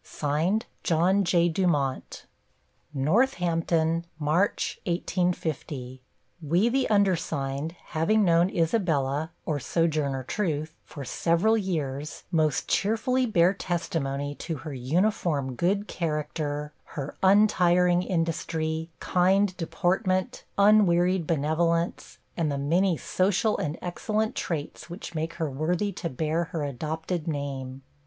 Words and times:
JOHN 0.81 1.23
J. 1.23 1.47
DUMONT 1.47 2.25
NORTHAMPTON, 2.91 4.05
March 4.17 4.79
1850 4.87 6.01
We, 6.41 6.69
the 6.69 6.89
undersigned 6.89 7.73
having 7.89 8.23
known 8.25 8.49
Isabella 8.49 9.29
(or 9.45 9.59
Sojourner 9.59 10.23
Truth) 10.23 10.73
for 10.83 11.05
several 11.05 11.55
years, 11.55 12.23
most 12.31 12.67
cheerfully 12.67 13.27
bear 13.27 13.53
testimony 13.53 14.33
to 14.33 14.55
her 14.65 14.73
uniform 14.73 15.53
good 15.53 15.87
character, 15.87 16.73
her 16.97 17.15
untiring 17.21 18.01
industry, 18.01 18.89
kind 18.99 19.55
deportment, 19.55 20.45
unwearied 20.57 21.27
benevolence, 21.27 22.17
and 22.35 22.51
the 22.51 22.57
many 22.57 22.97
social 22.97 23.55
and 23.59 23.77
excellent 23.83 24.33
traits 24.33 24.89
which 24.89 25.13
make 25.13 25.35
her 25.35 25.51
worthy 25.51 25.91
to 25.91 26.09
bear 26.09 26.45
her 26.45 26.63
adopted 26.63 27.27
name. 27.27 27.83